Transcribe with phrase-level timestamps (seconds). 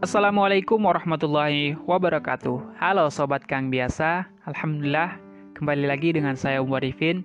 [0.00, 2.80] Assalamualaikum warahmatullahi wabarakatuh.
[2.80, 5.20] Halo Sobat Kang Biasa Alhamdulillah
[5.52, 7.20] kembali lagi dengan saya Umar Rifin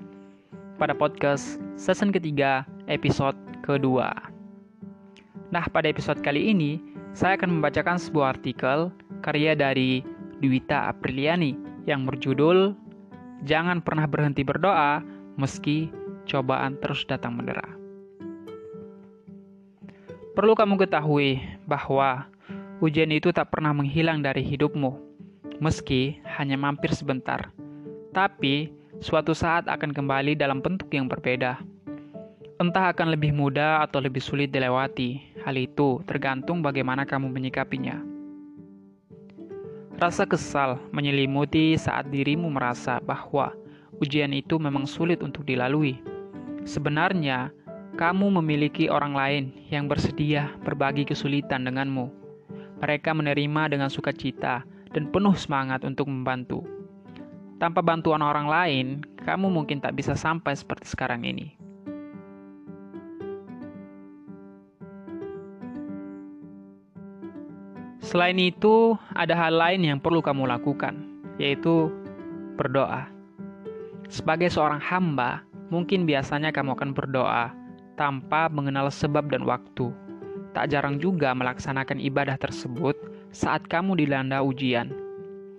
[0.76, 4.12] Pada podcast season ketiga episode kedua.
[5.56, 6.84] Nah pada episode kali ini
[7.16, 8.92] Saya akan membacakan sebuah artikel
[9.24, 10.04] Karya dari
[10.44, 11.56] Dwita Apriliani
[11.88, 12.76] Yang berjudul
[13.48, 15.00] Jangan pernah berhenti berdoa
[15.40, 15.88] Meski
[16.28, 17.72] cobaan terus datang mendera.
[20.36, 22.28] Perlu kamu ketahui bahwa
[22.84, 24.98] ujian itu tak pernah menghilang dari hidupmu,
[25.64, 27.52] meski hanya mampir sebentar.
[28.12, 31.60] Tapi, suatu saat akan kembali dalam bentuk yang berbeda.
[32.56, 38.00] Entah akan lebih mudah atau lebih sulit dilewati, hal itu tergantung bagaimana kamu menyikapinya.
[39.96, 43.56] Rasa kesal menyelimuti saat dirimu merasa bahwa
[44.04, 46.00] ujian itu memang sulit untuk dilalui.
[46.68, 47.52] Sebenarnya,
[47.96, 52.25] kamu memiliki orang lain yang bersedia berbagi kesulitan denganmu.
[52.80, 56.64] Mereka menerima dengan sukacita dan penuh semangat untuk membantu.
[57.56, 58.88] Tanpa bantuan orang lain,
[59.24, 61.56] kamu mungkin tak bisa sampai seperti sekarang ini.
[68.06, 70.94] Selain itu, ada hal lain yang perlu kamu lakukan,
[71.42, 71.90] yaitu
[72.54, 73.10] berdoa.
[74.08, 75.42] Sebagai seorang hamba,
[75.74, 77.52] mungkin biasanya kamu akan berdoa
[77.98, 79.90] tanpa mengenal sebab dan waktu.
[80.56, 82.96] Tak jarang juga melaksanakan ibadah tersebut
[83.36, 84.88] saat kamu dilanda ujian.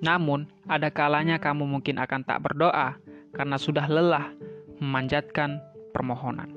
[0.00, 2.97] Namun, ada kalanya kamu mungkin akan tak berdoa
[3.36, 4.33] karena sudah lelah
[4.80, 5.61] memanjatkan
[5.92, 6.48] permohonan.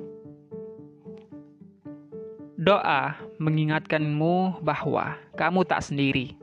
[2.60, 6.36] Doa mengingatkanmu bahwa kamu tak sendiri.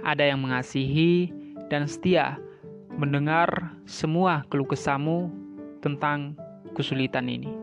[0.00, 1.32] Ada yang mengasihi
[1.68, 2.40] dan setia
[2.96, 5.28] mendengar semua keluh kesahmu
[5.84, 6.36] tentang
[6.72, 7.59] kesulitan ini.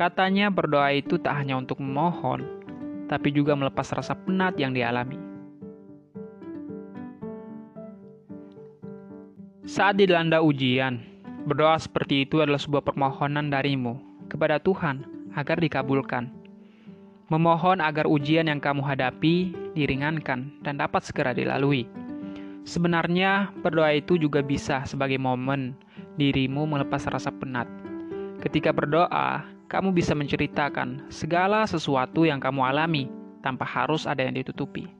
[0.00, 2.40] Katanya berdoa itu tak hanya untuk memohon,
[3.04, 5.20] tapi juga melepas rasa penat yang dialami.
[9.68, 11.04] Saat dilanda ujian,
[11.44, 14.00] berdoa seperti itu adalah sebuah permohonan darimu
[14.32, 15.04] kepada Tuhan
[15.36, 16.32] agar dikabulkan.
[17.28, 21.84] Memohon agar ujian yang kamu hadapi diringankan dan dapat segera dilalui.
[22.64, 25.76] Sebenarnya, berdoa itu juga bisa sebagai momen
[26.16, 27.68] dirimu melepas rasa penat.
[28.40, 33.06] Ketika berdoa, kamu bisa menceritakan segala sesuatu yang kamu alami
[33.38, 34.90] tanpa harus ada yang ditutupi.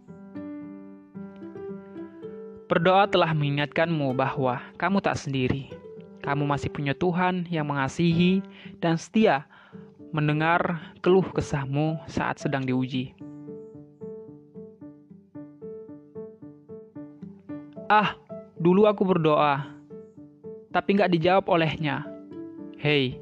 [2.71, 5.75] Berdoa telah mengingatkanmu bahwa kamu tak sendiri.
[6.23, 8.47] Kamu masih punya Tuhan yang mengasihi
[8.79, 9.43] dan setia
[10.15, 13.11] mendengar keluh kesahmu saat sedang diuji.
[17.91, 18.15] Ah,
[18.55, 19.67] dulu aku berdoa,
[20.71, 22.07] tapi nggak dijawab olehnya.
[22.79, 23.19] Hei,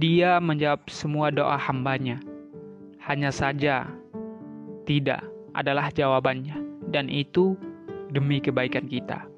[0.00, 2.24] dia menjawab semua doa hambanya.
[3.04, 3.84] Hanya saja,
[4.88, 5.20] tidak
[5.52, 6.56] adalah jawabannya,
[6.88, 7.52] dan itu
[8.08, 9.28] demi kebaikan kita.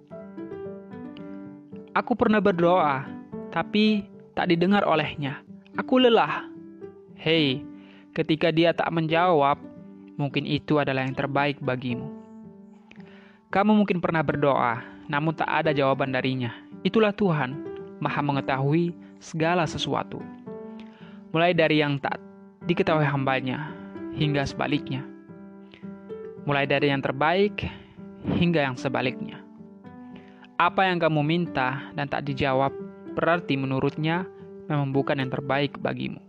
[1.99, 3.03] Aku pernah berdoa,
[3.51, 4.07] tapi
[4.39, 5.43] tak didengar olehnya.
[5.75, 6.47] Aku lelah.
[7.19, 7.67] Hei,
[8.15, 9.59] ketika dia tak menjawab,
[10.15, 12.07] mungkin itu adalah yang terbaik bagimu.
[13.51, 14.79] Kamu mungkin pernah berdoa,
[15.11, 16.55] namun tak ada jawaban darinya.
[16.87, 17.59] Itulah Tuhan,
[17.99, 20.23] Maha Mengetahui segala sesuatu
[21.33, 22.21] mulai dari yang tak
[22.69, 23.73] diketahui hambanya
[24.13, 25.01] hingga sebaliknya.
[26.45, 27.65] Mulai dari yang terbaik
[28.37, 29.41] hingga yang sebaliknya.
[30.61, 32.71] Apa yang kamu minta dan tak dijawab
[33.17, 34.29] berarti menurutnya
[34.69, 36.21] memang bukan yang terbaik bagimu.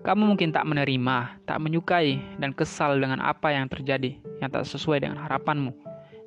[0.00, 5.04] Kamu mungkin tak menerima, tak menyukai, dan kesal dengan apa yang terjadi yang tak sesuai
[5.04, 5.76] dengan harapanmu.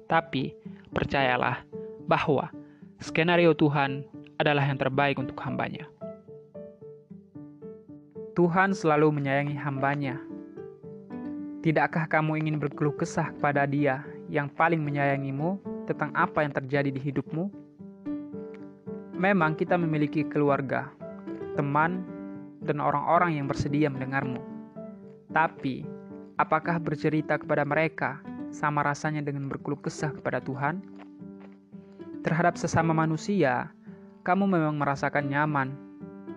[0.06, 0.54] Tapi,
[0.94, 1.66] percayalah
[2.06, 2.54] bahwa
[3.02, 4.06] skenario Tuhan
[4.38, 5.90] adalah yang terbaik untuk hambanya.
[8.34, 10.18] Tuhan selalu menyayangi hambanya.
[11.62, 16.98] Tidakkah kamu ingin berkeluh kesah kepada dia yang paling menyayangimu tentang apa yang terjadi di
[16.98, 17.54] hidupmu?
[19.14, 20.90] Memang kita memiliki keluarga,
[21.54, 22.02] teman,
[22.66, 24.42] dan orang-orang yang bersedia mendengarmu.
[25.30, 25.86] Tapi,
[26.42, 28.18] apakah bercerita kepada mereka
[28.50, 30.82] sama rasanya dengan berkeluh kesah kepada Tuhan?
[32.26, 33.70] Terhadap sesama manusia,
[34.26, 35.93] kamu memang merasakan nyaman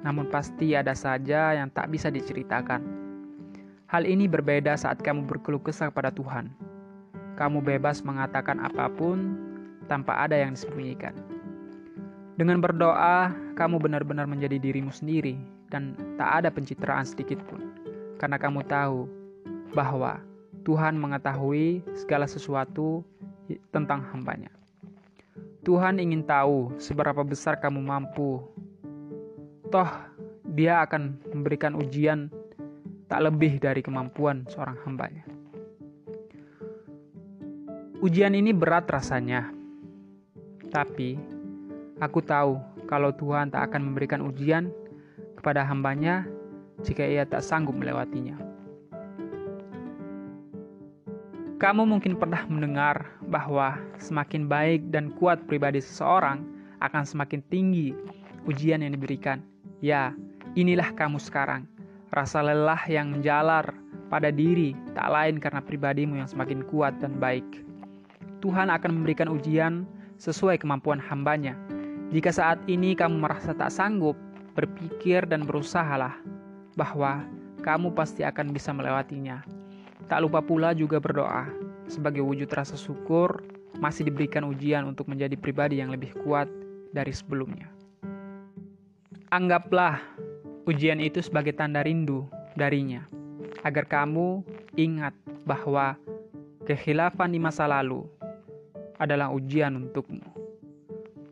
[0.06, 2.78] namun pasti ada saja yang tak bisa diceritakan.
[3.90, 6.54] Hal ini berbeda saat kamu berkeluh kesah pada Tuhan.
[7.34, 9.34] Kamu bebas mengatakan apa pun
[9.90, 11.10] tanpa ada yang disembunyikan.
[12.38, 15.34] Dengan berdoa, kamu benar-benar menjadi dirimu sendiri
[15.74, 17.74] dan tak ada pencitraan sedikit pun.
[18.22, 19.10] Karena kamu tahu
[19.74, 20.22] bahwa
[20.62, 23.02] Tuhan mengetahui segala sesuatu
[23.74, 24.54] tentang hambanya.
[25.66, 28.38] Tuhan ingin tahu seberapa besar kamu mampu
[29.68, 29.90] toh
[30.54, 32.30] dia akan memberikan ujian
[33.06, 35.24] tak lebih dari kemampuan seorang hambanya.
[38.02, 39.50] Ujian ini berat rasanya,
[40.68, 41.16] tapi
[41.98, 44.70] aku tahu kalau Tuhan tak akan memberikan ujian
[45.34, 46.28] kepada hambanya
[46.84, 48.36] jika ia tak sanggup melewatinya.
[51.56, 56.44] Kamu mungkin pernah mendengar bahwa semakin baik dan kuat pribadi seseorang
[56.84, 57.96] akan semakin tinggi
[58.44, 59.40] ujian yang diberikan.
[59.84, 60.16] Ya,
[60.56, 61.68] inilah kamu sekarang.
[62.14, 63.76] Rasa lelah yang menjalar
[64.08, 67.44] pada diri tak lain karena pribadimu yang semakin kuat dan baik.
[68.40, 69.84] Tuhan akan memberikan ujian
[70.16, 71.52] sesuai kemampuan hambanya.
[72.14, 74.14] Jika saat ini kamu merasa tak sanggup,
[74.56, 76.16] berpikir dan berusahalah
[76.78, 77.26] bahwa
[77.60, 79.44] kamu pasti akan bisa melewatinya.
[80.06, 81.50] Tak lupa pula juga berdoa
[81.90, 83.42] sebagai wujud rasa syukur
[83.76, 86.48] masih diberikan ujian untuk menjadi pribadi yang lebih kuat
[86.96, 87.75] dari sebelumnya.
[89.26, 89.98] Anggaplah
[90.70, 93.02] ujian itu sebagai tanda rindu darinya,
[93.66, 94.46] agar kamu
[94.78, 95.98] ingat bahwa
[96.62, 98.06] kekhilafan di masa lalu
[99.02, 100.22] adalah ujian untukmu.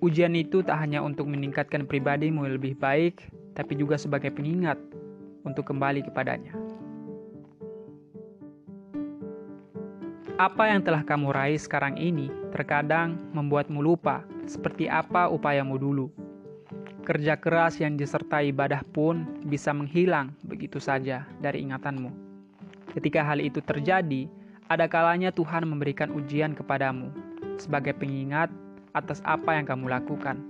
[0.03, 4.77] Ujian itu tak hanya untuk meningkatkan pribadimu lebih baik, tapi juga sebagai pengingat
[5.47, 6.51] untuk kembali kepadanya.
[10.35, 16.24] Apa yang telah kamu raih sekarang ini terkadang membuatmu lupa seperti apa upayamu dulu.
[17.05, 22.09] Kerja keras yang disertai ibadah pun bisa menghilang begitu saja dari ingatanmu.
[22.97, 24.25] Ketika hal itu terjadi,
[24.73, 27.13] ada kalanya Tuhan memberikan ujian kepadamu
[27.61, 28.49] sebagai pengingat
[28.97, 30.41] atas apa yang kamu lakukan.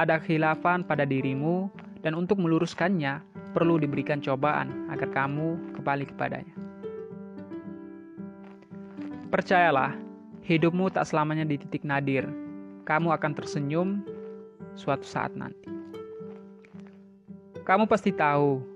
[0.00, 1.68] Ada khilafan pada dirimu,
[2.00, 3.20] dan untuk meluruskannya
[3.52, 6.54] perlu diberikan cobaan agar kamu kembali kepadanya.
[9.28, 9.92] Percayalah,
[10.48, 12.24] hidupmu tak selamanya di titik nadir.
[12.88, 14.00] Kamu akan tersenyum
[14.74, 15.79] suatu saat nanti.
[17.70, 18.66] Kamu pasti tahu,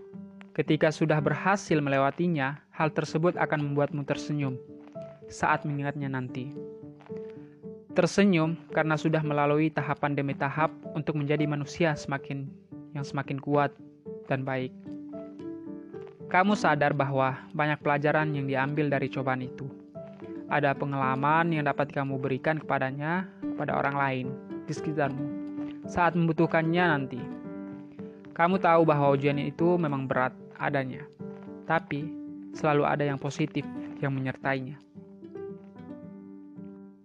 [0.54, 4.54] ketika sudah berhasil melewatinya, hal tersebut akan membuatmu tersenyum
[5.26, 6.54] saat mengingatnya nanti.
[7.98, 12.46] Tersenyum karena sudah melalui tahapan demi tahap untuk menjadi manusia semakin
[12.94, 13.74] yang semakin kuat
[14.30, 14.70] dan baik.
[16.30, 19.66] Kamu sadar bahwa banyak pelajaran yang diambil dari cobaan itu.
[20.46, 24.26] Ada pengalaman yang dapat kamu berikan kepadanya, kepada orang lain
[24.70, 25.26] di sekitarmu
[25.90, 27.33] saat membutuhkannya nanti.
[28.34, 31.06] Kamu tahu bahwa ujian itu memang berat adanya,
[31.70, 32.02] tapi
[32.50, 33.62] selalu ada yang positif
[34.02, 34.74] yang menyertainya.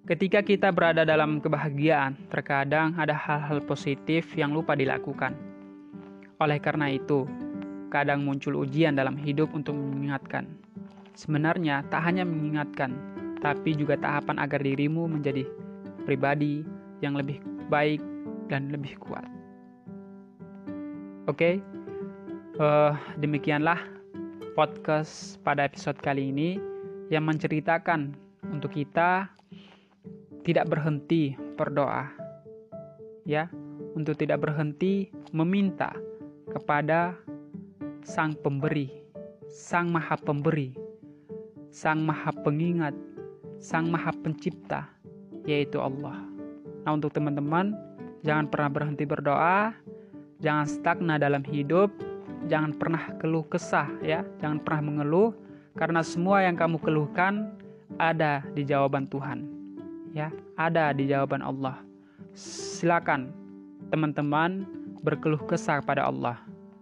[0.10, 5.38] Ketika kita berada dalam kebahagiaan, terkadang ada hal-hal positif yang lupa dilakukan.
[6.42, 7.30] Oleh karena itu,
[7.94, 10.50] kadang muncul ujian dalam hidup untuk mengingatkan.
[11.14, 12.98] Sebenarnya, tak hanya mengingatkan,
[13.38, 15.46] tapi juga tahapan agar dirimu menjadi
[16.10, 16.66] pribadi
[17.06, 17.38] yang lebih
[17.70, 18.02] baik
[18.50, 19.38] dan lebih kuat.
[21.30, 22.58] Oke, okay?
[22.58, 23.78] uh, demikianlah
[24.58, 26.58] podcast pada episode kali ini
[27.14, 28.18] yang menceritakan
[28.50, 29.30] untuk kita
[30.42, 32.10] tidak berhenti berdoa.
[33.30, 33.46] Ya,
[33.94, 35.94] untuk tidak berhenti meminta
[36.50, 37.14] kepada
[38.02, 38.90] Sang Pemberi,
[39.54, 40.74] Sang Maha Pemberi,
[41.70, 42.98] Sang Maha Pengingat,
[43.62, 44.90] Sang Maha Pencipta,
[45.46, 46.26] yaitu Allah.
[46.90, 47.78] Nah, untuk teman-teman,
[48.26, 49.78] jangan pernah berhenti berdoa,
[50.39, 51.91] jangan stagna dalam hidup,
[52.51, 55.31] jangan pernah keluh kesah ya, jangan pernah mengeluh
[55.77, 57.56] karena semua yang kamu keluhkan
[57.99, 59.59] ada di jawaban Tuhan
[60.14, 61.80] ya ada di jawaban Allah.
[62.35, 63.31] Silakan
[63.90, 64.66] teman-teman
[65.02, 66.37] berkeluh kesah kepada Allah.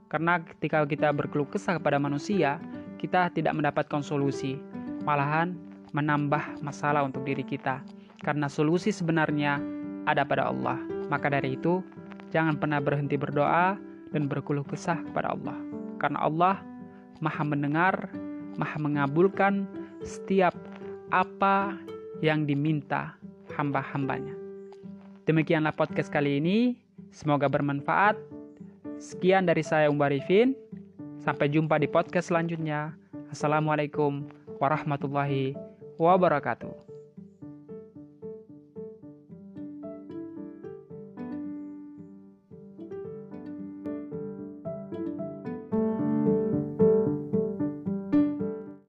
[0.08, 2.58] Karena ketika kita berkeluh kesah kepada manusia,
[2.98, 4.56] kita tidak mendapatkan solusi,
[5.04, 5.56] malahan
[5.92, 7.84] menambah masalah untuk diri kita.
[8.24, 9.60] Karena solusi sebenarnya
[10.08, 10.80] ada pada Allah.
[11.12, 11.84] Maka dari itu,
[12.32, 13.78] jangan pernah berhenti berdoa
[14.12, 15.58] dan berkeluh kesah kepada Allah.
[15.98, 16.56] Karena Allah
[17.18, 18.14] Maha mendengar,
[18.62, 19.66] Maha mengabulkan
[20.06, 20.54] setiap
[21.10, 21.74] apa
[22.22, 23.18] yang diminta
[23.58, 24.34] hamba-hambanya.
[25.26, 26.78] Demikianlah podcast kali ini.
[27.10, 28.16] Semoga bermanfaat.
[29.02, 30.54] Sekian dari saya Umar Rifin.
[31.20, 32.96] Sampai jumpa di podcast selanjutnya.
[33.34, 34.24] Assalamualaikum
[34.62, 35.58] warahmatullahi
[36.00, 36.97] wabarakatuh.